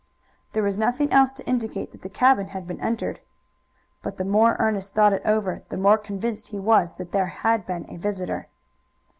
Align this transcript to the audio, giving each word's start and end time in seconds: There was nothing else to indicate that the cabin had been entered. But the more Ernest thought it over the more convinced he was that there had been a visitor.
There 0.53 0.63
was 0.63 0.79
nothing 0.79 1.11
else 1.11 1.31
to 1.33 1.45
indicate 1.45 1.91
that 1.91 2.01
the 2.01 2.09
cabin 2.09 2.47
had 2.47 2.65
been 2.65 2.79
entered. 2.81 3.19
But 4.01 4.17
the 4.17 4.25
more 4.25 4.55
Ernest 4.57 4.95
thought 4.95 5.13
it 5.13 5.21
over 5.25 5.61
the 5.69 5.77
more 5.77 5.99
convinced 5.99 6.47
he 6.47 6.57
was 6.57 6.93
that 6.95 7.11
there 7.11 7.27
had 7.27 7.67
been 7.67 7.85
a 7.87 7.97
visitor. 7.97 8.47